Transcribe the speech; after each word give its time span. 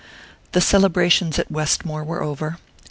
XXXI 0.47 0.51
THE 0.53 0.61
celebrations 0.61 1.37
at 1.37 1.51
Westmore 1.51 2.03
were 2.03 2.23
over. 2.23 2.57